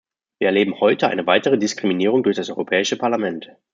Wir 0.39 0.47
erleben 0.47 0.79
heute 0.79 1.09
eine 1.09 1.27
weitere 1.27 1.59
Diskriminierung 1.59 2.23
durch 2.23 2.35
das 2.37 2.49
Europäische 2.49 2.97
Parlament. 2.97 3.51